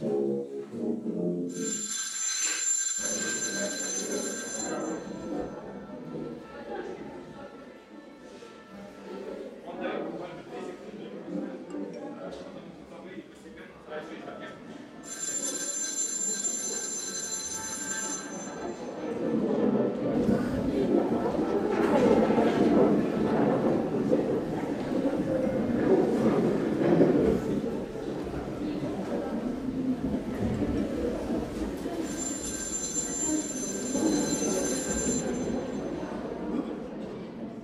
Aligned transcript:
Thank 0.00 0.40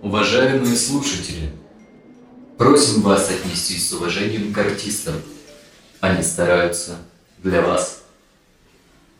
Уважаемые 0.03 0.77
слушатели, 0.77 1.51
просим 2.59 3.03
вас 3.03 3.31
отнестись 3.31 3.89
с 3.89 3.93
уважением 3.93 4.53
к 4.53 4.59
артистам. 4.59 5.15
Они 6.01 6.23
стараются 6.23 6.97
для 7.39 7.63
вас. 7.63 8.03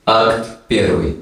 Акт 0.05 0.47
первый. 0.69 1.17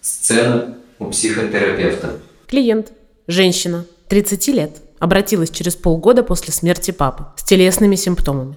Сцена 0.00 0.78
у 0.98 1.06
психотерапевта. 1.06 2.20
Клиент. 2.46 2.92
Женщина. 3.26 3.86
30 4.08 4.48
лет. 4.48 4.82
Обратилась 4.98 5.50
через 5.50 5.76
полгода 5.76 6.22
после 6.22 6.52
смерти 6.52 6.90
папы 6.90 7.26
с 7.36 7.42
телесными 7.42 7.96
симптомами. 7.96 8.56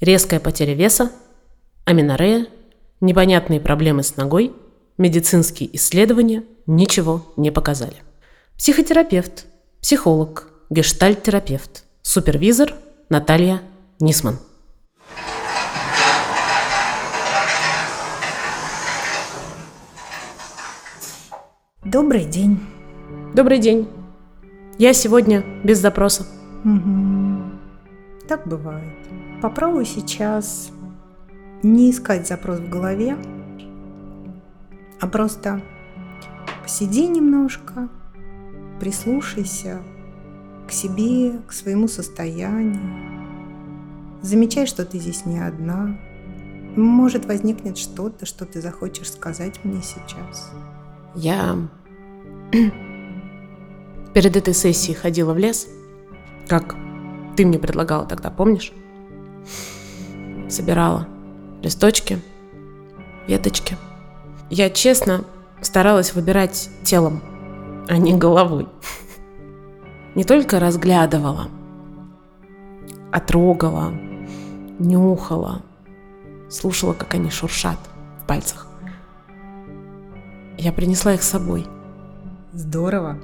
Резкая 0.00 0.40
потеря 0.40 0.74
веса, 0.74 1.12
аминорея, 1.84 2.46
непонятные 3.00 3.60
проблемы 3.60 4.02
с 4.02 4.16
ногой, 4.16 4.52
медицинские 4.98 5.74
исследования 5.76 6.42
ничего 6.66 7.32
не 7.36 7.50
показали. 7.50 7.96
Психотерапевт 8.56 9.46
психолог, 9.86 10.48
гештальт-терапевт, 10.68 11.84
супервизор 12.02 12.72
Наталья 13.08 13.62
Нисман. 14.00 14.36
Добрый 21.84 22.24
день. 22.24 22.58
Добрый 23.32 23.60
день. 23.60 23.88
Я 24.76 24.92
сегодня 24.92 25.44
без 25.62 25.78
запроса. 25.78 26.26
Угу. 26.64 27.44
Так 28.26 28.44
бывает. 28.48 28.92
Попробуй 29.40 29.86
сейчас 29.86 30.72
не 31.62 31.92
искать 31.92 32.26
запрос 32.26 32.58
в 32.58 32.68
голове, 32.68 33.16
а 34.98 35.06
просто 35.06 35.62
посиди 36.64 37.06
немножко, 37.06 37.88
Прислушайся 38.80 39.82
к 40.68 40.72
себе, 40.72 41.40
к 41.46 41.52
своему 41.52 41.88
состоянию. 41.88 43.16
Замечай, 44.22 44.66
что 44.66 44.84
ты 44.84 44.98
здесь 44.98 45.24
не 45.24 45.38
одна. 45.38 45.98
Может, 46.76 47.24
возникнет 47.24 47.78
что-то, 47.78 48.26
что 48.26 48.44
ты 48.44 48.60
захочешь 48.60 49.10
сказать 49.12 49.64
мне 49.64 49.80
сейчас. 49.82 50.50
Я 51.14 51.56
перед 54.14 54.36
этой 54.36 54.52
сессией 54.52 54.94
ходила 54.94 55.32
в 55.32 55.38
лес, 55.38 55.68
как 56.48 56.76
ты 57.36 57.46
мне 57.46 57.58
предлагала 57.58 58.06
тогда, 58.06 58.30
помнишь? 58.30 58.72
Собирала 60.48 61.08
листочки, 61.62 62.20
веточки. 63.26 63.76
Я 64.50 64.70
честно 64.70 65.24
старалась 65.60 66.14
выбирать 66.14 66.68
телом 66.82 67.22
а 67.88 67.98
не 67.98 68.14
головой. 68.14 68.68
Не 70.14 70.24
только 70.24 70.58
разглядывала, 70.58 71.48
а 73.12 73.20
трогала, 73.20 73.92
нюхала, 74.78 75.62
слушала, 76.48 76.94
как 76.94 77.14
они 77.14 77.30
шуршат 77.30 77.78
в 78.22 78.26
пальцах. 78.26 78.66
Я 80.58 80.72
принесла 80.72 81.14
их 81.14 81.22
с 81.22 81.28
собой. 81.28 81.66
Здорово. 82.52 83.18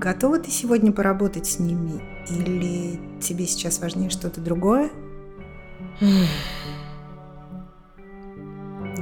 Готова 0.00 0.40
ты 0.40 0.50
сегодня 0.50 0.92
поработать 0.92 1.46
с 1.46 1.60
ними? 1.60 2.02
Или 2.28 3.00
тебе 3.20 3.46
сейчас 3.46 3.78
важнее 3.78 4.10
что-то 4.10 4.40
другое? 4.40 4.90
Я 6.00 6.26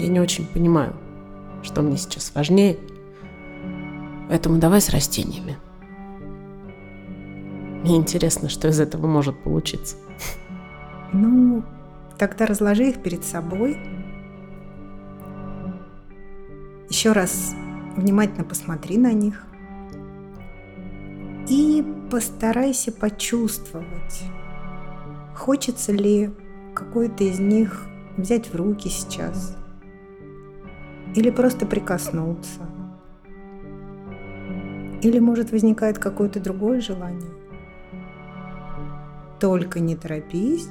не 0.09 0.20
очень 0.20 0.47
понимаю, 0.47 0.94
что 1.62 1.81
мне 1.81 1.97
сейчас 1.97 2.32
важнее– 2.34 2.76
Поэтому 4.32 4.56
давай 4.56 4.81
с 4.81 4.88
растениями. 4.88 5.59
Мне 7.82 7.98
интересно, 7.98 8.48
что 8.48 8.66
из 8.69 8.81
этого 8.81 9.06
может 9.06 9.38
получиться. 9.43 9.97
Ну, 11.12 11.62
тогда 12.16 12.47
разложи 12.47 12.88
их 12.88 13.03
перед 13.03 13.25
собой. 13.25 13.76
Еще 16.88 17.12
раз 17.12 17.54
внимательно 17.94 18.44
посмотри 18.44 18.97
на 18.97 19.12
них. 19.12 19.44
И 21.50 21.84
постарайся 22.10 22.91
почувствовать, 22.91 24.22
хочется 25.37 25.93
ли 25.93 26.31
какой-то 26.75 27.25
из 27.25 27.38
них 27.38 27.84
взять 28.16 28.47
в 28.47 28.56
руки 28.56 28.88
сейчас. 28.88 29.59
Или 31.14 31.28
просто 31.28 31.66
прикоснуться. 31.66 32.72
Или, 35.02 35.18
может, 35.18 35.50
возникает 35.50 35.98
какое-то 35.98 36.38
другое 36.38 36.80
желание? 36.80 37.30
Только 39.40 39.80
не 39.80 39.96
торопись 39.96 40.68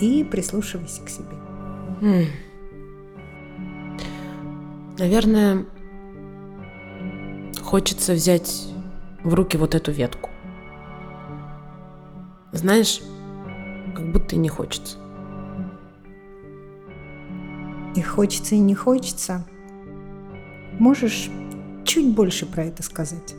и 0.00 0.22
прислушивайся 0.22 1.02
к 1.02 1.08
себе. 1.08 1.36
Хм. 2.00 2.24
Наверное, 4.98 5.66
хочется 7.60 8.12
взять 8.12 8.72
в 9.24 9.34
руки 9.34 9.56
вот 9.56 9.74
эту 9.74 9.90
ветку. 9.90 10.30
Знаешь, 12.52 13.00
как 13.96 14.12
будто 14.12 14.36
и 14.36 14.38
не 14.38 14.48
хочется. 14.48 14.98
И 17.96 18.00
хочется, 18.00 18.54
и 18.54 18.58
не 18.58 18.76
хочется. 18.76 19.44
Можешь 20.78 21.30
чуть 21.84 22.14
больше 22.14 22.46
про 22.46 22.64
это 22.64 22.84
сказать? 22.84 23.34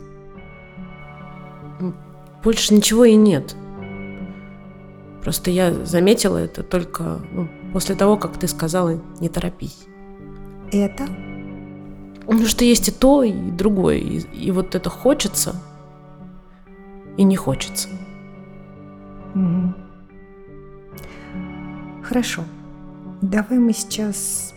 Больше 2.44 2.74
ничего 2.74 3.06
и 3.06 3.16
нет. 3.16 3.56
Просто 5.22 5.50
я 5.50 5.72
заметила 5.72 6.36
это 6.36 6.62
только 6.62 7.20
ну, 7.32 7.48
после 7.72 7.94
того, 7.94 8.18
как 8.18 8.38
ты 8.38 8.46
сказала 8.46 9.00
«не 9.20 9.30
торопись». 9.30 9.86
Это? 10.70 11.06
Ну, 12.26 12.46
что 12.46 12.64
есть 12.64 12.88
и 12.88 12.92
то, 12.92 13.22
и 13.22 13.32
другое. 13.32 13.96
И, 13.96 14.18
и 14.18 14.50
вот 14.50 14.74
это 14.74 14.90
хочется 14.90 15.54
и 17.16 17.22
не 17.22 17.36
хочется. 17.36 17.88
Угу. 19.34 19.74
Хорошо. 22.02 22.44
Давай 23.22 23.58
мы 23.58 23.72
сейчас 23.72 24.52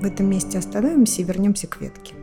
в 0.00 0.04
этом 0.04 0.28
месте 0.28 0.58
остановимся 0.58 1.22
и 1.22 1.24
вернемся 1.24 1.66
к 1.66 1.80
ветке. 1.80 2.14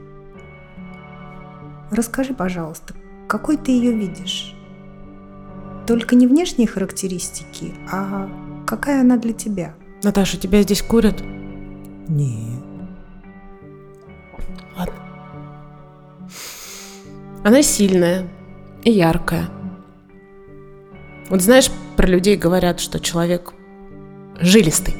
Расскажи, 1.89 2.33
пожалуйста, 2.33 2.93
какой 3.27 3.57
ты 3.57 3.71
ее 3.71 3.91
видишь? 3.91 4.55
Только 5.91 6.15
не 6.15 6.25
внешние 6.25 6.69
характеристики, 6.69 7.73
а 7.91 8.29
какая 8.65 9.01
она 9.01 9.17
для 9.17 9.33
тебя? 9.33 9.75
Наташа, 10.03 10.37
тебя 10.37 10.61
здесь 10.61 10.81
курят? 10.81 11.21
Нет. 12.07 12.63
Ладно. 14.77 14.93
Она 17.43 17.61
сильная 17.61 18.25
и 18.85 18.91
яркая. 18.91 19.49
Вот 21.29 21.41
знаешь, 21.41 21.69
про 21.97 22.07
людей 22.07 22.37
говорят, 22.37 22.79
что 22.79 23.01
человек 23.01 23.51
жилистый. 24.39 24.95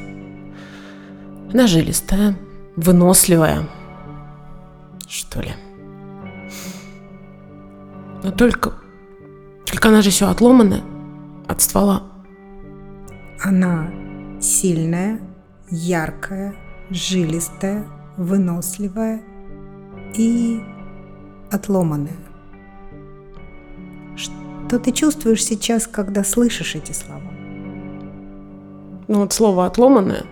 Она 1.54 1.68
жилистая, 1.68 2.36
выносливая, 2.76 3.66
что 5.08 5.40
ли. 5.40 5.52
Но 8.22 8.30
только... 8.30 8.81
Только 9.72 9.88
она 9.88 10.02
же 10.02 10.10
все 10.10 10.28
отломанная 10.28 10.82
от 11.48 11.60
ствола. 11.60 12.04
Она 13.42 13.90
сильная, 14.40 15.18
яркая, 15.70 16.54
жилистая, 16.90 17.86
выносливая 18.16 19.22
и 20.14 20.62
отломанная. 21.50 22.16
Что 24.14 24.78
ты 24.78 24.92
чувствуешь 24.92 25.44
сейчас, 25.44 25.86
когда 25.88 26.22
слышишь 26.22 26.76
эти 26.76 26.92
слова? 26.92 27.32
Ну 29.08 29.20
вот 29.20 29.32
слово 29.32 29.66
«отломанное» 29.66 30.24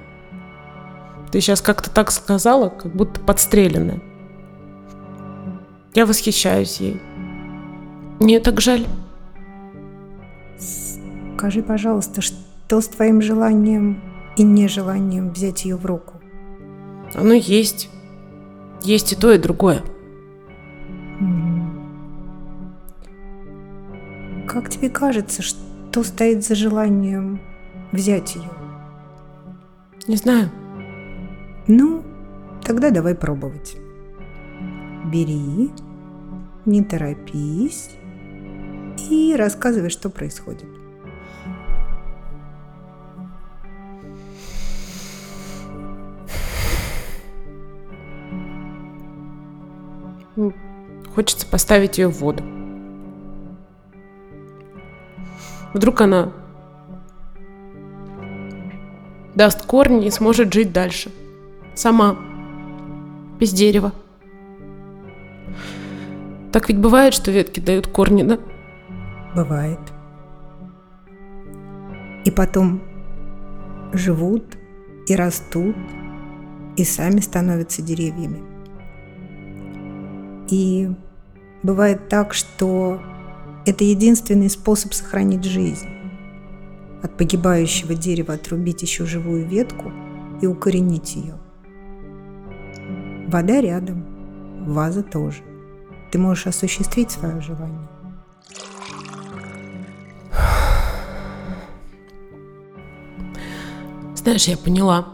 Ты 1.31 1.41
сейчас 1.41 1.61
как-то 1.61 1.91
так 1.91 2.11
сказала, 2.11 2.69
как 2.69 2.95
будто 2.95 3.21
подстреленная. 3.21 4.01
Я 5.95 6.07
восхищаюсь 6.07 6.81
ей. 6.81 7.01
Мне 8.19 8.41
так 8.41 8.61
жаль. 8.61 8.87
Скажи, 11.41 11.63
пожалуйста, 11.63 12.21
что 12.21 12.83
с 12.83 12.89
твоим 12.89 13.23
желанием 13.23 14.03
и 14.37 14.43
нежеланием 14.43 15.31
взять 15.31 15.65
ее 15.65 15.77
в 15.77 15.87
руку? 15.87 16.21
Оно 17.15 17.33
есть. 17.33 17.89
Есть 18.83 19.15
и 19.15 19.17
то, 19.17 19.33
и 19.33 19.39
другое. 19.39 19.81
Как 24.47 24.69
тебе 24.69 24.91
кажется, 24.91 25.41
что 25.41 26.03
стоит 26.03 26.45
за 26.45 26.55
желанием 26.55 27.41
взять 27.91 28.37
ее? 28.37 28.51
Не 30.07 30.17
знаю. 30.17 30.51
Ну, 31.67 32.03
тогда 32.63 32.91
давай 32.91 33.15
пробовать. 33.15 33.79
Бери, 35.11 35.71
не 36.67 36.85
торопись 36.85 37.93
и 39.09 39.35
рассказывай, 39.35 39.89
что 39.89 40.11
происходит. 40.11 40.80
Хочется 51.15 51.47
поставить 51.47 51.99
ее 51.99 52.09
в 52.09 52.19
воду. 52.21 52.43
Вдруг 55.75 56.01
она 56.01 56.33
даст 59.35 59.65
корни 59.67 60.07
и 60.07 60.11
сможет 60.11 60.53
жить 60.53 60.73
дальше. 60.73 61.11
Сама. 61.75 62.17
Без 63.39 63.53
дерева. 63.53 63.93
Так 66.53 66.69
ведь 66.69 66.79
бывает, 66.79 67.15
что 67.15 67.31
ветки 67.31 67.61
дают 67.61 67.87
корни, 67.87 68.23
да? 68.23 68.39
Бывает. 69.35 69.79
И 72.25 72.31
потом 72.31 72.83
живут 73.93 74.45
и 75.07 75.15
растут, 75.15 75.77
и 76.77 76.85
сами 76.85 77.21
становятся 77.21 77.83
деревьями. 77.83 78.50
И 80.51 80.91
бывает 81.63 82.09
так, 82.09 82.35
что 82.35 83.01
это 83.65 83.85
единственный 83.85 84.51
способ 84.51 84.93
сохранить 84.93 85.45
жизнь. 85.45 85.89
От 87.03 87.17
погибающего 87.17 87.95
дерева 87.95 88.35
отрубить 88.35 88.83
еще 88.83 89.07
живую 89.07 89.47
ветку 89.47 89.93
и 90.43 90.47
укоренить 90.47 91.15
ее. 91.15 91.39
Вода 93.29 93.61
рядом, 93.61 94.05
ваза 94.67 95.03
тоже. 95.03 95.43
Ты 96.11 96.19
можешь 96.19 96.49
осуществить 96.49 97.13
свое 97.13 97.41
желание. 97.41 97.89
Знаешь, 104.17 104.49
я 104.49 104.57
поняла, 104.57 105.07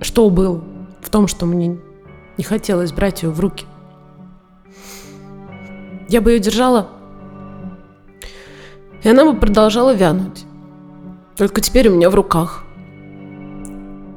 что 0.00 0.30
было 0.30 0.64
в 1.02 1.10
том, 1.10 1.26
что 1.26 1.44
мне 1.44 1.78
не 2.36 2.44
хотелось 2.44 2.92
брать 2.92 3.22
ее 3.22 3.30
в 3.30 3.40
руки. 3.40 3.66
Я 6.08 6.20
бы 6.20 6.32
ее 6.32 6.38
держала, 6.38 6.90
и 9.02 9.08
она 9.08 9.24
бы 9.24 9.38
продолжала 9.38 9.94
вянуть. 9.94 10.44
Только 11.36 11.60
теперь 11.60 11.88
у 11.88 11.96
меня 11.96 12.10
в 12.10 12.14
руках. 12.14 12.64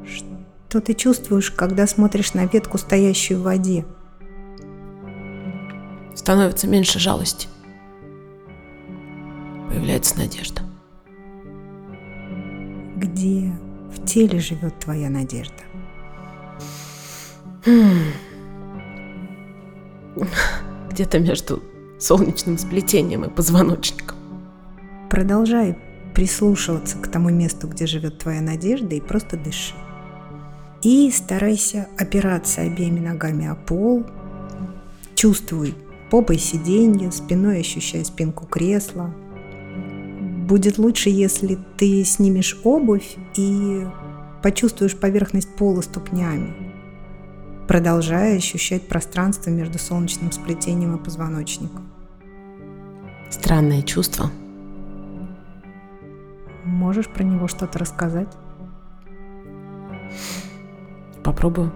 Что 0.06 0.80
ты 0.80 0.94
чувствуешь, 0.94 1.50
когда 1.50 1.86
смотришь 1.86 2.34
на 2.34 2.46
ветку, 2.46 2.78
стоящую 2.78 3.40
в 3.40 3.44
воде? 3.44 3.84
Становится 6.14 6.66
меньше 6.66 6.98
жалости. 6.98 7.48
Появляется 9.68 10.18
надежда. 10.18 10.62
Где 12.96 13.52
в 13.90 14.04
теле 14.04 14.38
живет 14.38 14.78
твоя 14.78 15.10
надежда? 15.10 15.67
Где-то 20.90 21.18
между 21.18 21.62
солнечным 21.98 22.58
сплетением 22.58 23.24
и 23.24 23.30
позвоночником. 23.30 24.16
Продолжай 25.10 25.76
прислушиваться 26.14 26.98
к 26.98 27.08
тому 27.08 27.30
месту, 27.30 27.68
где 27.68 27.86
живет 27.86 28.18
твоя 28.18 28.40
надежда, 28.40 28.94
и 28.94 29.00
просто 29.00 29.36
дыши. 29.36 29.74
И 30.82 31.10
старайся 31.10 31.88
опираться 31.98 32.62
обеими 32.62 33.00
ногами 33.00 33.46
о 33.46 33.54
пол. 33.54 34.04
Чувствуй 35.14 35.74
попой 36.10 36.38
сиденье, 36.38 37.12
спиной 37.12 37.60
ощущай 37.60 38.04
спинку 38.04 38.46
кресла. 38.46 39.14
Будет 40.48 40.78
лучше, 40.78 41.10
если 41.10 41.58
ты 41.76 42.04
снимешь 42.04 42.58
обувь 42.64 43.16
и 43.36 43.86
почувствуешь 44.42 44.96
поверхность 44.96 45.54
пола 45.56 45.82
ступнями, 45.82 46.67
продолжая 47.68 48.38
ощущать 48.38 48.88
пространство 48.88 49.50
между 49.50 49.78
солнечным 49.78 50.32
сплетением 50.32 50.96
и 50.96 51.04
позвоночником. 51.04 51.92
Странное 53.28 53.82
чувство. 53.82 54.30
Можешь 56.64 57.08
про 57.08 57.22
него 57.22 57.46
что-то 57.46 57.78
рассказать? 57.78 58.34
Попробую. 61.22 61.70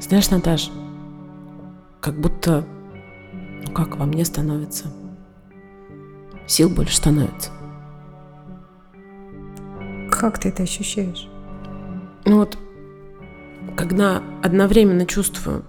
Знаешь, 0.00 0.30
Наташ, 0.30 0.70
как 2.00 2.18
будто, 2.18 2.64
ну 3.66 3.72
как 3.72 3.98
во 3.98 4.06
мне 4.06 4.24
становится, 4.24 4.86
сил 6.46 6.70
больше 6.70 6.96
становится. 6.96 7.50
Как 10.10 10.38
ты 10.38 10.48
это 10.48 10.62
ощущаешь? 10.62 11.28
Ну 12.24 12.38
вот, 12.38 12.58
когда 13.76 14.22
одновременно 14.42 15.06
чувствую 15.06 15.64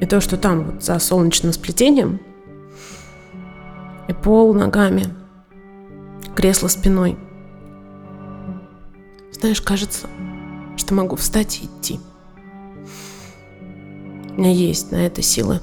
и 0.00 0.06
то, 0.06 0.20
что 0.20 0.36
там 0.36 0.64
вот 0.64 0.82
за 0.82 0.98
солнечным 0.98 1.52
сплетением, 1.52 2.20
и 4.08 4.12
пол 4.12 4.54
ногами, 4.54 5.06
кресло 6.34 6.68
спиной. 6.68 7.16
Знаешь, 9.30 9.60
кажется, 9.60 10.08
что 10.76 10.94
могу 10.94 11.16
встать 11.16 11.60
и 11.62 11.66
идти. 11.66 12.00
У 14.30 14.40
меня 14.40 14.50
есть 14.50 14.90
на 14.90 14.96
это 14.96 15.22
силы. 15.22 15.60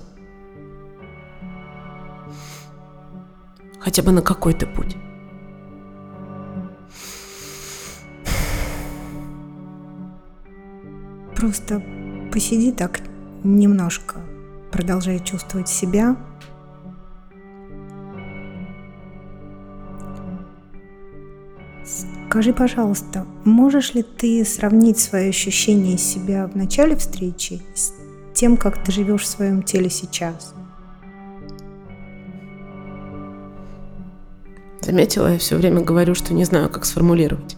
Хотя 3.80 4.04
бы 4.04 4.12
на 4.12 4.22
какой-то 4.22 4.66
путь. 4.66 4.96
Просто 11.38 11.84
посиди 12.32 12.72
так 12.72 13.00
немножко, 13.44 14.16
продолжай 14.72 15.20
чувствовать 15.20 15.70
себя. 15.70 16.18
Скажи, 22.28 22.54
пожалуйста, 22.54 23.28
можешь 23.46 23.94
ли 23.94 24.02
ты 24.02 24.44
сравнить 24.46 24.98
свои 24.98 25.30
ощущения 25.30 26.00
себя 26.00 26.48
в 26.48 26.56
начале 26.56 26.96
встречи 26.96 27.62
с 27.76 27.94
тем, 28.34 28.58
как 28.58 28.84
ты 28.84 28.92
живешь 28.92 29.22
в 29.22 29.28
своем 29.28 29.62
теле 29.62 29.92
сейчас? 29.92 30.56
Заметила, 34.82 35.34
я 35.34 35.38
все 35.38 35.56
время 35.56 35.82
говорю, 35.82 36.16
что 36.16 36.34
не 36.34 36.46
знаю, 36.46 36.70
как 36.70 36.86
сформулировать. 36.86 37.58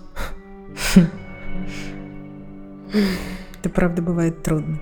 Это 3.59 3.69
правда 3.69 4.01
бывает 4.01 4.41
трудно. 4.41 4.79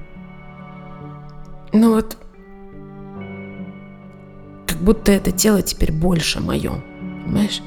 Ну 1.74 1.96
вот, 1.96 2.16
как 4.68 4.78
будто 4.78 5.12
это 5.12 5.32
тело 5.32 5.64
теперь 5.64 5.92
больше 5.92 6.40
мое, 6.40 6.74
понимаешь? 7.26 7.64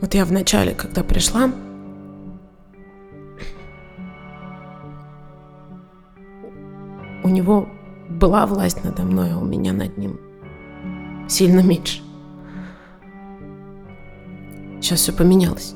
Вот 0.00 0.14
я 0.14 0.24
вначале, 0.24 0.74
когда 0.74 1.02
пришла, 1.02 1.50
у 7.22 7.28
него 7.28 7.68
была 8.08 8.46
власть 8.46 8.82
надо 8.84 9.02
мной, 9.02 9.32
а 9.34 9.38
у 9.38 9.44
меня 9.44 9.74
над 9.74 9.98
ним 9.98 10.18
сильно 11.28 11.60
меньше. 11.60 12.00
Сейчас 14.80 15.00
все 15.00 15.12
поменялось. 15.12 15.74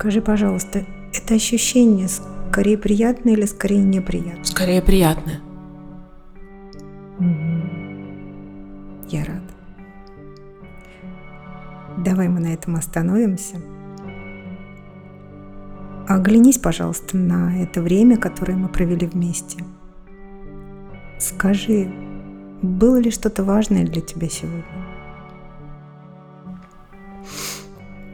Скажи, 0.00 0.22
пожалуйста, 0.22 0.86
это 1.12 1.34
ощущение 1.34 2.08
скорее 2.08 2.78
приятное 2.78 3.34
или 3.34 3.44
скорее 3.44 3.82
неприятное? 3.82 4.44
Скорее 4.44 4.80
приятное. 4.80 5.40
Угу. 7.18 7.28
Я 9.10 9.26
рада. 9.26 9.42
Давай 11.98 12.28
мы 12.28 12.40
на 12.40 12.54
этом 12.54 12.76
остановимся. 12.76 13.56
Оглянись, 16.08 16.56
пожалуйста, 16.56 17.18
на 17.18 17.62
это 17.62 17.82
время, 17.82 18.16
которое 18.16 18.54
мы 18.54 18.70
провели 18.70 19.06
вместе. 19.06 19.62
Скажи, 21.18 21.92
было 22.62 22.96
ли 22.96 23.10
что-то 23.10 23.44
важное 23.44 23.84
для 23.84 24.00
тебя 24.00 24.30
сегодня? 24.30 24.64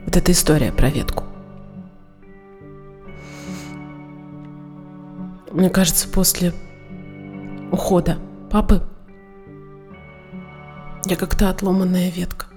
Вот 0.05 0.17
эта 0.17 0.33
история 0.33 0.73
про 0.73 0.89
ветку. 0.89 1.26
Мне 5.51 5.69
кажется, 5.69 6.09
после 6.09 6.53
ухода 7.71 8.17
папы 8.51 8.81
я 11.05 11.15
как-то 11.15 11.49
отломанная 11.49 12.09
ветка. 12.09 12.47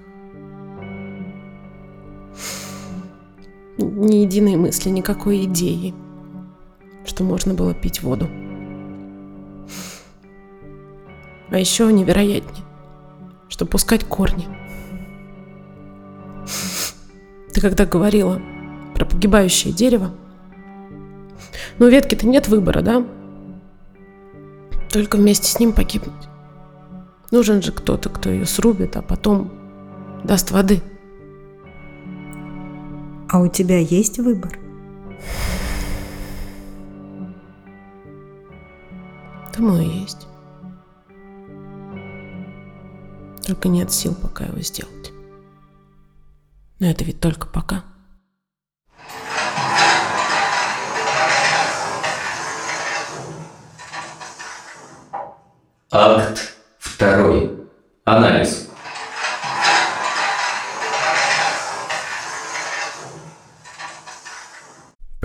Ни 3.77 4.17
единой 4.17 4.57
мысли, 4.57 4.89
никакой 4.89 5.45
идеи, 5.45 5.95
что 7.05 7.23
можно 7.23 7.53
было 7.53 7.73
пить 7.73 8.03
воду. 8.03 8.29
А 11.49 11.57
еще 11.57 11.91
невероятнее, 11.91 12.65
что 13.47 13.65
пускать 13.65 14.03
корни. 14.03 14.47
Ты 17.53 17.61
когда 17.61 17.85
говорила 17.85 18.41
про 18.95 19.05
погибающее 19.05 19.73
дерево, 19.73 20.11
но 21.81 21.87
у 21.87 21.89
ветки-то 21.89 22.27
нет 22.27 22.47
выбора, 22.47 22.83
да? 22.83 23.03
Только 24.91 25.15
вместе 25.15 25.47
с 25.47 25.59
ним 25.59 25.73
погибнуть. 25.73 26.29
Нужен 27.31 27.63
же 27.63 27.71
кто-то, 27.71 28.07
кто 28.09 28.29
ее 28.29 28.45
срубит, 28.45 28.95
а 28.97 29.01
потом 29.01 29.51
даст 30.23 30.51
воды. 30.51 30.79
А 33.29 33.39
у 33.39 33.47
тебя 33.47 33.79
есть 33.79 34.19
выбор? 34.19 34.59
Думаю, 39.57 39.89
есть. 39.89 40.27
Только 43.43 43.69
нет 43.69 43.91
сил 43.91 44.13
пока 44.13 44.45
его 44.45 44.59
сделать. 44.59 45.11
Но 46.77 46.85
это 46.85 47.03
ведь 47.03 47.19
только 47.19 47.47
пока. 47.47 47.85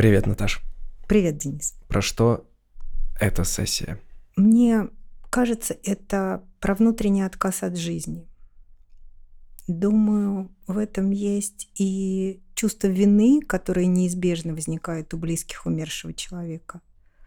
Привет, 0.07 0.27
Наташ. 0.29 0.63
Привет, 1.09 1.39
Денис. 1.39 1.75
Про 1.89 2.01
что 2.01 2.49
эта 3.21 3.45
сессия? 3.45 4.01
Мне 4.37 4.89
кажется, 5.31 5.77
это 5.83 6.45
про 6.61 6.77
внутренний 6.77 7.23
отказ 7.23 7.65
от 7.65 7.77
жизни. 7.77 8.29
Думаю, 9.67 10.55
в 10.69 10.79
этом 10.79 11.11
есть 11.11 11.69
и 11.75 12.41
чувство 12.55 12.87
вины, 12.87 13.41
которое 13.41 13.87
неизбежно 13.87 14.55
возникает 14.55 15.13
у 15.13 15.17
близких 15.17 15.67
умершего 15.67 16.15
человека. 16.15 16.83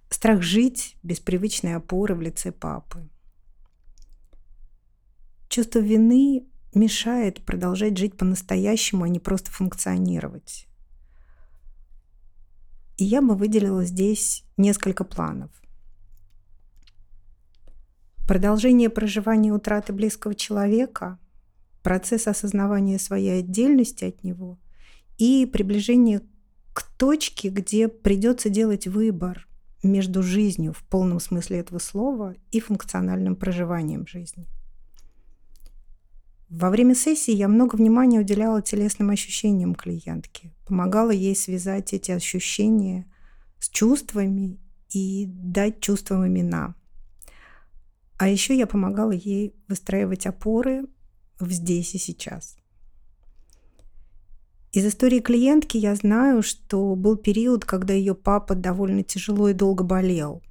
Страх 0.09 0.41
жить 0.41 0.95
без 1.03 1.19
привычной 1.19 1.75
опоры 1.75 2.15
в 2.15 2.21
лице 2.21 2.53
папы. 2.53 3.09
Чувство 5.49 5.79
вины 5.79 6.47
мешает 6.73 7.43
продолжать 7.45 7.97
жить 7.97 8.15
по-настоящему, 8.15 9.03
а 9.03 9.09
не 9.09 9.19
просто 9.19 9.51
функционировать. 9.51 10.68
И 12.99 13.05
я 13.05 13.21
бы 13.21 13.35
выделила 13.35 13.85
здесь 13.85 14.43
несколько 14.57 15.05
планов. 15.05 15.49
Продолжение 18.27 18.89
проживания 18.89 19.53
утраты 19.53 19.93
близкого 19.93 20.35
человека, 20.35 21.17
процесс 21.81 22.27
осознавания 22.27 22.99
своей 22.99 23.39
отдельности 23.39 24.03
от 24.03 24.21
него 24.25 24.59
и 25.17 25.45
приближение 25.45 26.21
к 26.73 26.83
точке, 26.97 27.47
где 27.47 27.87
придется 27.87 28.49
делать 28.49 28.85
выбор 28.85 29.47
между 29.81 30.21
жизнью 30.21 30.73
в 30.73 30.83
полном 30.83 31.21
смысле 31.21 31.59
этого 31.59 31.79
слова 31.79 32.35
и 32.51 32.59
функциональным 32.59 33.37
проживанием 33.37 34.05
жизни. 34.07 34.45
Во 36.49 36.71
время 36.71 36.95
сессии 36.95 37.31
я 37.31 37.47
много 37.47 37.75
внимания 37.75 38.19
уделяла 38.19 38.63
телесным 38.63 39.11
ощущениям 39.11 39.75
клиентки, 39.75 40.51
помогала 40.65 41.11
ей 41.11 41.35
связать 41.35 41.93
эти 41.93 42.11
ощущения 42.11 43.05
с 43.59 43.69
чувствами 43.69 44.59
и 44.89 45.27
дать 45.27 45.79
чувствам 45.79 46.25
имена. 46.27 46.73
А 48.17 48.27
еще 48.27 48.57
я 48.57 48.65
помогала 48.65 49.11
ей 49.11 49.53
выстраивать 49.67 50.25
опоры 50.25 50.87
в 51.39 51.51
здесь 51.51 51.93
и 51.93 51.99
сейчас. 51.99 52.57
Из 54.71 54.85
истории 54.85 55.19
клиентки 55.19 55.77
я 55.77 55.93
знаю, 55.95 56.41
что 56.41 56.95
был 56.95 57.15
период, 57.15 57.63
когда 57.63 57.93
ее 57.93 58.15
папа 58.15 58.55
довольно 58.55 59.03
тяжело 59.03 59.49
и 59.49 59.53
долго 59.53 59.83
болел, 59.83 60.41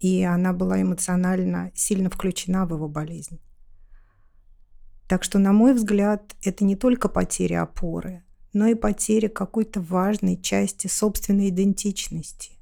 и 0.00 0.24
она 0.24 0.52
была 0.52 0.82
эмоционально 0.82 1.70
сильно 1.74 2.10
включена 2.10 2.66
в 2.66 2.74
его 2.74 2.88
болезнь. 2.88 3.38
Так 5.08 5.22
что, 5.22 5.38
на 5.38 5.52
мой 5.52 5.74
взгляд, 5.74 6.34
это 6.42 6.64
не 6.64 6.76
только 6.76 7.08
потеря 7.08 7.62
опоры, 7.62 8.24
но 8.52 8.66
и 8.66 8.74
потеря 8.74 9.28
какой-то 9.28 9.80
важной 9.80 10.40
части 10.40 10.86
собственной 10.86 11.50
идентичности, 11.50 12.52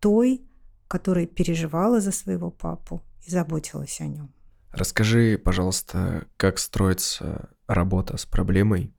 той, 0.00 0.42
которая 0.88 1.26
переживала 1.26 2.00
за 2.00 2.12
своего 2.12 2.50
папу 2.50 3.02
и 3.26 3.30
заботилась 3.30 4.00
о 4.00 4.06
нем. 4.06 4.32
Расскажи, 4.70 5.38
пожалуйста, 5.42 6.26
как 6.36 6.58
строится 6.58 7.50
работа 7.66 8.16
с 8.16 8.26
проблемой 8.26 8.94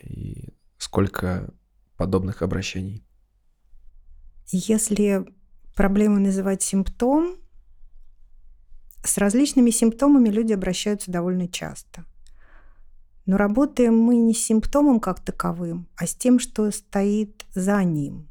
и 0.00 0.54
сколько 0.78 1.52
подобных 1.96 2.42
обращений? 2.42 3.06
Если 4.48 5.24
проблему 5.74 6.18
называть 6.18 6.62
симптом, 6.62 7.36
с 9.04 9.18
различными 9.18 9.70
симптомами 9.70 10.28
люди 10.28 10.52
обращаются 10.52 11.10
довольно 11.10 11.48
часто. 11.48 12.04
Но 13.26 13.36
работаем 13.36 13.96
мы 13.96 14.16
не 14.16 14.34
с 14.34 14.44
симптомом 14.44 14.98
как 15.00 15.20
таковым, 15.20 15.88
а 15.96 16.06
с 16.06 16.14
тем, 16.14 16.38
что 16.38 16.70
стоит 16.70 17.46
за 17.54 17.82
ним. 17.84 18.28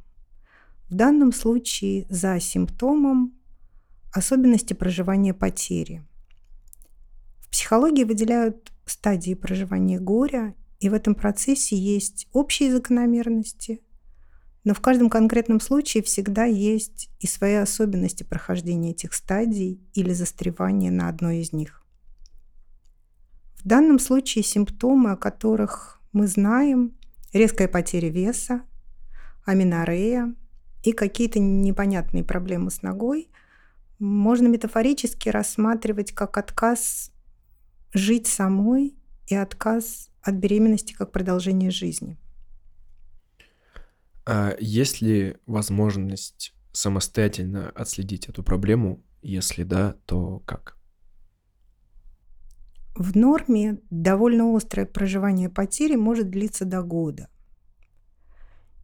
В 0.90 0.96
данном 0.96 1.32
случае 1.32 2.06
за 2.10 2.40
симптомом 2.40 3.34
особенности 4.12 4.74
проживания 4.74 5.34
потери. 5.34 6.04
В 7.40 7.50
психологии 7.50 8.04
выделяют 8.04 8.72
стадии 8.86 9.34
проживания 9.34 10.00
горя, 10.00 10.56
и 10.80 10.90
в 10.90 10.94
этом 10.94 11.16
процессе 11.16 11.78
есть 11.78 12.28
общие 12.34 12.72
закономерности, 12.72 13.82
но 14.64 14.74
в 14.74 14.82
каждом 14.82 15.10
конкретном 15.10 15.60
случае 15.60 16.04
всегда 16.04 16.46
есть 16.46 17.10
и 17.20 17.28
свои 17.28 17.56
особенности 17.56 18.24
прохождения 18.24 18.92
этих 18.92 19.14
стадий 19.14 19.80
или 19.94 20.14
застревания 20.14 20.92
на 20.92 21.08
одной 21.08 21.40
из 21.40 21.54
них. 21.54 21.81
В 23.64 23.68
данном 23.68 24.00
случае 24.00 24.44
симптомы, 24.44 25.12
о 25.12 25.16
которых 25.16 26.02
мы 26.14 26.26
знаем, 26.26 26.98
резкая 27.32 27.68
потеря 27.68 28.10
веса, 28.10 28.64
аминорея 29.46 30.34
и 30.84 30.94
какие-то 30.94 31.40
непонятные 31.40 32.24
проблемы 32.24 32.72
с 32.72 32.82
ногой, 32.82 33.30
можно 34.00 34.48
метафорически 34.48 35.30
рассматривать 35.30 36.12
как 36.12 36.40
отказ 36.40 37.12
жить 37.94 38.26
самой 38.26 38.96
и 39.28 39.36
отказ 39.36 40.10
от 40.24 40.36
беременности 40.36 40.94
как 40.94 41.12
продолжение 41.12 41.70
жизни. 41.70 42.18
А 44.26 44.56
есть 44.60 45.02
ли 45.02 45.38
возможность 45.46 46.56
самостоятельно 46.72 47.70
отследить 47.70 48.28
эту 48.28 48.44
проблему? 48.44 49.04
Если 49.22 49.64
да, 49.64 49.98
то 50.08 50.40
как? 50.48 50.81
В 53.02 53.18
норме 53.18 53.80
довольно 53.90 54.56
острое 54.56 54.86
проживание 54.86 55.50
потери 55.50 55.96
может 55.96 56.30
длиться 56.30 56.66
до 56.66 56.84
года. 56.84 57.30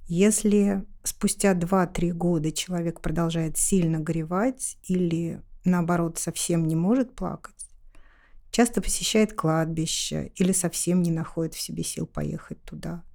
Если 0.08 0.88
спустя 1.04 1.54
2-3 1.54 2.14
года 2.14 2.52
человек 2.52 3.00
продолжает 3.00 3.58
сильно 3.58 4.00
горевать 4.00 4.80
или, 4.82 5.44
наоборот, 5.66 6.18
совсем 6.18 6.66
не 6.66 6.76
может 6.76 7.16
плакать, 7.16 7.70
часто 8.50 8.82
посещает 8.82 9.34
кладбище 9.34 10.32
или 10.34 10.52
совсем 10.52 11.04
не 11.04 11.12
находит 11.12 11.54
в 11.54 11.62
себе 11.62 11.84
сил 11.84 12.08
поехать 12.08 12.60
туда– 12.64 13.04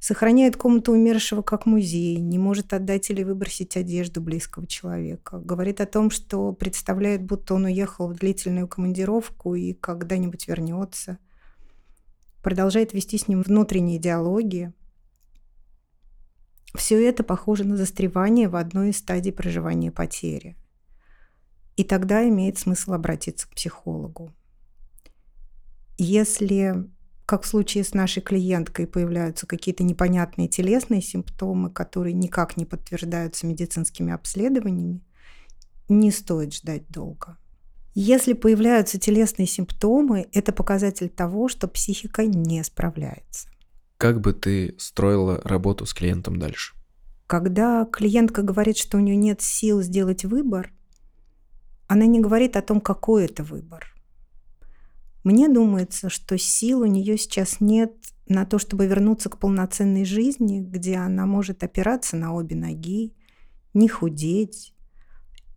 Сохраняет 0.00 0.56
комнату 0.56 0.92
умершего 0.92 1.42
как 1.42 1.66
музей, 1.66 2.18
не 2.18 2.38
может 2.38 2.72
отдать 2.72 3.10
или 3.10 3.24
выбросить 3.24 3.76
одежду 3.76 4.20
близкого 4.20 4.66
человека. 4.66 5.38
Говорит 5.40 5.80
о 5.80 5.86
том, 5.86 6.10
что 6.10 6.52
представляет, 6.52 7.24
будто 7.24 7.54
он 7.54 7.64
уехал 7.64 8.06
в 8.08 8.14
длительную 8.14 8.68
командировку 8.68 9.56
и 9.56 9.72
когда-нибудь 9.72 10.46
вернется. 10.46 11.18
продолжает 12.42 12.94
вести 12.94 13.18
с 13.18 13.26
ним 13.26 13.42
внутренние 13.42 13.98
диалоги. 13.98 14.72
Все 16.74 17.04
это 17.04 17.24
похоже 17.24 17.64
на 17.64 17.76
застревание 17.76 18.48
в 18.48 18.54
одной 18.56 18.90
из 18.90 18.98
стадий 18.98 19.32
проживания 19.32 19.90
потери. 19.90 20.56
И 21.76 21.84
тогда 21.84 22.26
имеет 22.28 22.58
смысл 22.58 22.92
обратиться 22.92 23.48
к 23.48 23.54
психологу. 23.54 24.32
Если, 25.96 26.88
как 27.28 27.42
в 27.42 27.46
случае 27.46 27.84
с 27.84 27.92
нашей 27.92 28.22
клиенткой, 28.22 28.86
появляются 28.86 29.46
какие-то 29.46 29.84
непонятные 29.84 30.48
телесные 30.48 31.02
симптомы, 31.02 31.68
которые 31.68 32.14
никак 32.14 32.56
не 32.56 32.64
подтверждаются 32.64 33.46
медицинскими 33.46 34.14
обследованиями, 34.14 35.04
не 35.90 36.10
стоит 36.10 36.54
ждать 36.54 36.88
долго. 36.88 37.36
Если 37.94 38.32
появляются 38.32 38.98
телесные 38.98 39.46
симптомы, 39.46 40.26
это 40.32 40.54
показатель 40.54 41.10
того, 41.10 41.48
что 41.48 41.68
психика 41.68 42.24
не 42.24 42.64
справляется. 42.64 43.50
Как 43.98 44.22
бы 44.22 44.32
ты 44.32 44.74
строила 44.78 45.38
работу 45.44 45.84
с 45.84 45.92
клиентом 45.92 46.38
дальше? 46.38 46.74
Когда 47.26 47.84
клиентка 47.84 48.40
говорит, 48.40 48.78
что 48.78 48.96
у 48.96 49.00
нее 49.00 49.16
нет 49.16 49.42
сил 49.42 49.82
сделать 49.82 50.24
выбор, 50.24 50.72
она 51.88 52.06
не 52.06 52.20
говорит 52.20 52.56
о 52.56 52.62
том, 52.62 52.80
какой 52.80 53.26
это 53.26 53.42
выбор. 53.42 53.97
Мне 55.28 55.46
думается, 55.50 56.08
что 56.08 56.38
сил 56.38 56.80
у 56.80 56.86
нее 56.86 57.18
сейчас 57.18 57.60
нет 57.60 57.92
на 58.28 58.46
то, 58.46 58.58
чтобы 58.58 58.86
вернуться 58.86 59.28
к 59.28 59.38
полноценной 59.38 60.06
жизни, 60.06 60.60
где 60.60 60.96
она 60.96 61.26
может 61.26 61.62
опираться 61.62 62.16
на 62.16 62.32
обе 62.32 62.56
ноги, 62.56 63.12
не 63.74 63.88
худеть, 63.88 64.72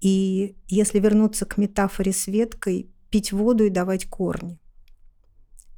и 0.02 0.58
если 0.68 1.00
вернуться 1.00 1.46
к 1.46 1.58
метафоре 1.58 2.12
с 2.12 2.28
веткой, 2.28 2.92
пить 3.10 3.32
воду 3.32 3.64
и 3.64 3.70
давать 3.70 4.08
корни. 4.08 4.60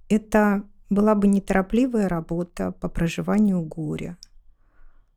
Это 0.10 0.68
была 0.90 1.14
бы 1.14 1.28
неторопливая 1.28 2.10
работа 2.10 2.72
по 2.72 2.90
проживанию 2.90 3.62
горя, 3.62 4.18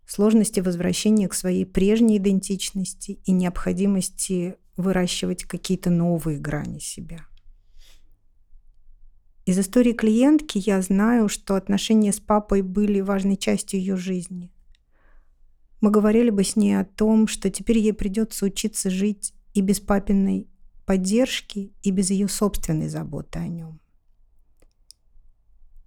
сложности 0.06 0.60
возвращения 0.60 1.28
к 1.28 1.34
своей 1.34 1.64
прежней 1.64 2.18
идентичности 2.18 3.20
и 3.24 3.32
необходимости 3.32 4.56
выращивать 4.76 5.44
какие-то 5.44 5.88
новые 5.88 6.38
грани 6.38 6.78
себя. 6.78 7.24
Из 9.46 9.58
истории 9.58 9.92
клиентки 9.92 10.58
я 10.58 10.82
знаю, 10.82 11.30
что 11.30 11.54
отношения 11.54 12.12
с 12.12 12.20
папой 12.20 12.60
были 12.60 13.00
важной 13.00 13.38
частью 13.38 13.80
ее 13.80 13.96
жизни 13.96 14.52
мы 15.80 15.90
говорили 15.90 16.30
бы 16.30 16.42
с 16.42 16.56
ней 16.56 16.78
о 16.78 16.84
том, 16.84 17.28
что 17.28 17.50
теперь 17.50 17.78
ей 17.78 17.92
придется 17.92 18.46
учиться 18.46 18.90
жить 18.90 19.34
и 19.54 19.60
без 19.60 19.80
папиной 19.80 20.48
поддержки, 20.84 21.72
и 21.82 21.90
без 21.90 22.10
ее 22.10 22.28
собственной 22.28 22.88
заботы 22.88 23.38
о 23.38 23.48
нем. 23.48 23.80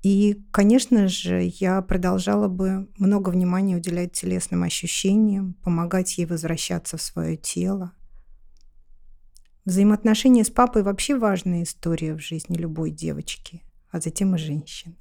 И, 0.03 0.41
конечно 0.51 1.07
же, 1.09 1.51
я 1.59 1.81
продолжала 1.81 2.47
бы 2.47 2.87
много 2.97 3.29
внимания 3.29 3.75
уделять 3.75 4.13
телесным 4.13 4.63
ощущениям, 4.63 5.55
помогать 5.55 6.17
ей 6.17 6.25
возвращаться 6.25 6.95
в 6.95 7.01
свое 7.01 7.35
тело. 7.35 7.91
Взаимоотношения 9.69 10.43
с 10.43 10.49
папой 10.49 10.81
вообще 10.81 11.15
важная 11.15 11.61
история 11.61 12.15
в 12.15 12.19
жизни 12.19 12.57
любой 12.57 12.89
девочки, 12.89 13.61
а 13.91 14.01
затем 14.01 14.33
и 14.33 14.39
женщины. 14.39 14.95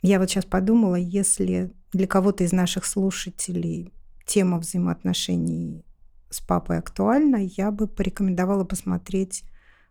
Я 0.00 0.18
вот 0.18 0.30
сейчас 0.30 0.46
подумала, 0.46 0.94
если 0.94 1.70
для 1.92 2.06
кого-то 2.06 2.44
из 2.44 2.52
наших 2.52 2.86
слушателей 2.86 3.92
тема 4.24 4.58
взаимоотношений 4.58 5.84
с 6.30 6.40
папой 6.40 6.78
актуальна, 6.78 7.36
я 7.36 7.70
бы 7.70 7.86
порекомендовала 7.86 8.64
посмотреть 8.64 9.44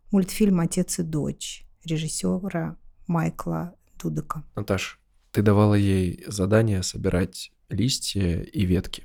мультфильм 0.09 0.59
«Отец 0.59 0.97
и 0.97 1.03
дочь» 1.03 1.67
режиссера 1.85 2.77
Майкла 3.05 3.75
Дудека. 4.01 4.43
Наташ, 4.55 4.99
ты 5.31 5.43
давала 5.43 5.75
ей 5.75 6.23
задание 6.25 6.81
собирать 6.81 7.51
листья 7.69 8.41
и 8.41 8.65
ветки. 8.65 9.03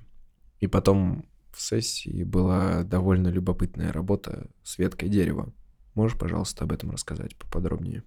И 0.61 0.67
потом 0.67 1.27
в 1.57 1.61
сессии 1.62 2.23
была 2.23 2.83
довольно 2.83 3.29
любопытная 3.29 3.92
работа 3.92 4.47
с 4.62 4.79
веткой 4.79 5.09
дерева. 5.09 5.53
Можешь, 5.95 6.19
пожалуйста, 6.19 6.64
об 6.64 6.73
этом 6.73 6.90
рассказать 6.90 7.35
поподробнее? 7.37 8.03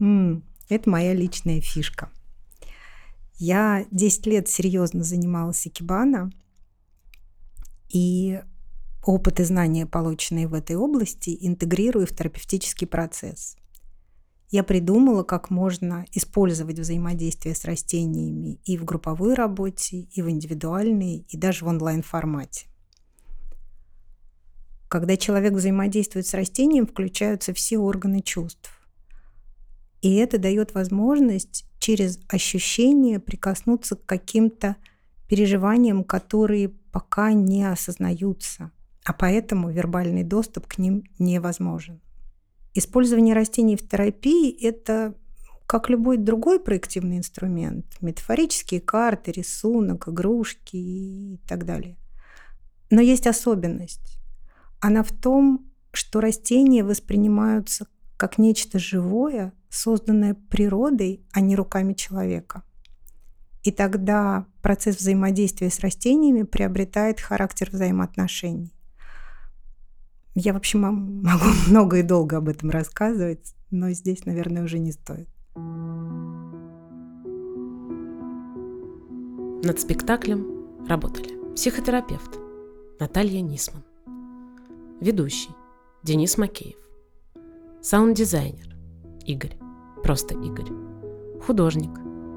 Mm, 0.00 0.42
это 0.70 0.88
моя 0.88 1.12
личная 1.12 1.60
фишка. 1.60 2.10
Я 3.34 3.84
10 3.90 4.26
лет 4.26 4.48
серьезно 4.48 5.04
занималась 5.04 5.66
икебана, 5.66 6.32
и 7.90 8.40
опыт 9.04 9.38
и 9.40 9.44
знания, 9.44 9.84
полученные 9.86 10.48
в 10.48 10.54
этой 10.54 10.76
области, 10.76 11.36
интегрирую 11.38 12.06
в 12.06 12.16
терапевтический 12.16 12.86
процесс. 12.86 13.56
Я 14.50 14.62
придумала, 14.62 15.24
как 15.24 15.50
можно 15.50 16.04
использовать 16.12 16.78
взаимодействие 16.78 17.54
с 17.54 17.64
растениями 17.64 18.60
и 18.64 18.78
в 18.78 18.84
групповой 18.84 19.34
работе, 19.34 20.06
и 20.12 20.22
в 20.22 20.30
индивидуальной, 20.30 21.26
и 21.28 21.36
даже 21.36 21.64
в 21.64 21.68
онлайн-формате. 21.68 22.66
Когда 24.88 25.16
человек 25.16 25.52
взаимодействует 25.52 26.28
с 26.28 26.34
растением, 26.34 26.86
включаются 26.86 27.52
все 27.52 27.78
органы 27.78 28.20
чувств. 28.20 28.70
И 30.00 30.14
это 30.14 30.38
дает 30.38 30.74
возможность 30.74 31.64
через 31.80 32.20
ощущение 32.28 33.18
прикоснуться 33.18 33.96
к 33.96 34.06
каким-то 34.06 34.76
переживаниям, 35.28 36.04
которые 36.04 36.68
пока 36.68 37.32
не 37.32 37.64
осознаются, 37.64 38.70
а 39.04 39.12
поэтому 39.12 39.70
вербальный 39.70 40.22
доступ 40.22 40.68
к 40.68 40.78
ним 40.78 41.02
невозможен. 41.18 42.00
Использование 42.78 43.34
растений 43.34 43.74
в 43.74 43.88
терапии– 43.88 44.50
это 44.62 45.14
как 45.66 45.88
любой 45.88 46.18
другой 46.18 46.60
проективный 46.60 47.16
инструмент. 47.16 47.86
Метафорические 48.02 48.82
карты, 48.82 49.32
рисунок, 49.32 50.08
игрушки 50.08 50.76
и 50.76 51.40
так 51.48 51.64
далее. 51.64 51.96
Но 52.90 53.00
есть 53.00 53.26
особенность. 53.26 54.20
Она 54.78 55.02
в 55.02 55.10
том, 55.10 55.72
что 55.90 56.20
растения 56.20 56.84
воспринимаются 56.84 57.86
как 58.18 58.36
нечто 58.36 58.78
живое, 58.78 59.54
созданное 59.70 60.34
природой, 60.34 61.24
а 61.32 61.40
не 61.40 61.56
руками 61.56 61.94
человека. 61.94 62.62
И 63.62 63.72
тогда 63.72 64.46
процесс 64.60 64.98
взаимодействия 64.98 65.70
с 65.70 65.80
растениями 65.80 66.42
приобретает 66.42 67.20
характер 67.22 67.70
взаимоотношений. 67.72 68.75
Я 70.38 70.52
вообще 70.52 70.76
могу 70.78 71.46
много 71.66 71.96
и 71.96 72.02
долго 72.02 72.36
об 72.36 72.48
этом 72.48 72.68
рассказывать, 72.70 73.54
но 73.70 73.90
здесь, 73.90 74.26
наверное, 74.26 74.62
уже 74.62 74.78
не 74.78 74.92
стоит. 74.92 75.28
Над 79.64 79.80
спектаклем 79.80 80.86
работали 80.86 81.54
психотерапевт 81.54 82.38
Наталья 83.00 83.40
Нисман, 83.40 83.82
ведущий 85.00 85.50
Денис 86.02 86.36
Макеев, 86.36 86.76
Саунд-дизайнер 87.80 88.76
Игорь, 89.24 89.56
просто 90.04 90.34
Игорь. 90.34 90.70
Художник 91.46 91.90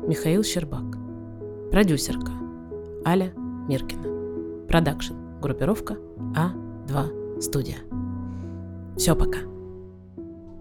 Михаил 0.08 0.44
Щербак. 0.44 0.98
Продюсерка 1.72 2.32
Аля 3.06 3.34
Миркина. 3.68 4.68
Продакшн. 4.68 5.14
Группировка 5.42 5.98
А2 6.36 7.19
Студия. 7.40 7.78
Все, 8.98 9.16
пока. 9.16 9.40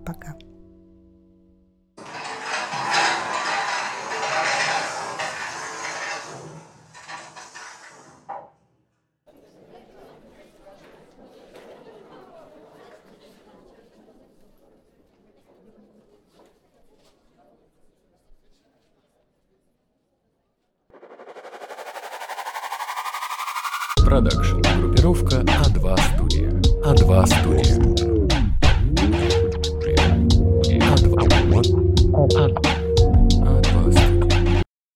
Пока. 0.07 0.37